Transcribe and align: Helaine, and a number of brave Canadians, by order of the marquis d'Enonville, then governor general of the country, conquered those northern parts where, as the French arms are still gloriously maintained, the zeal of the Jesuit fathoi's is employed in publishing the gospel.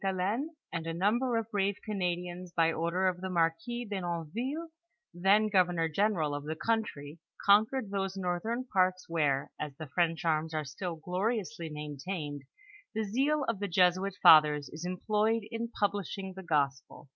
Helaine, 0.03 0.47
and 0.73 0.87
a 0.87 0.95
number 0.95 1.37
of 1.37 1.51
brave 1.51 1.75
Canadians, 1.85 2.51
by 2.53 2.73
order 2.73 3.05
of 3.07 3.21
the 3.21 3.29
marquis 3.29 3.85
d'Enonville, 3.85 4.69
then 5.13 5.47
governor 5.47 5.87
general 5.89 6.33
of 6.33 6.43
the 6.45 6.55
country, 6.55 7.19
conquered 7.45 7.91
those 7.91 8.17
northern 8.17 8.65
parts 8.73 9.07
where, 9.07 9.51
as 9.59 9.77
the 9.77 9.85
French 9.85 10.25
arms 10.25 10.55
are 10.55 10.65
still 10.65 10.95
gloriously 10.95 11.69
maintained, 11.69 12.41
the 12.95 13.03
zeal 13.03 13.45
of 13.47 13.59
the 13.59 13.67
Jesuit 13.67 14.15
fathoi's 14.25 14.69
is 14.69 14.85
employed 14.85 15.43
in 15.51 15.67
publishing 15.67 16.33
the 16.35 16.41
gospel. 16.41 17.07